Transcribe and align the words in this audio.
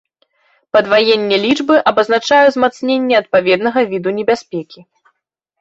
Падваенне 0.77 1.37
лічбы, 1.43 1.75
абазначае 1.91 2.39
ўзмацненне 2.47 3.15
адпаведнага 3.21 3.79
віду 3.93 4.09
небяспекі. 4.19 4.79